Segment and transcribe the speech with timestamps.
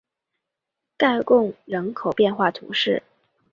[0.97, 3.03] 盖贡人口变化图示